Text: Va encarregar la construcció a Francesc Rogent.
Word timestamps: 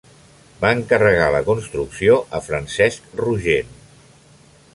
Va 0.63 0.71
encarregar 0.77 1.27
la 1.35 1.41
construcció 1.51 2.17
a 2.39 2.41
Francesc 2.47 3.17
Rogent. 3.21 3.75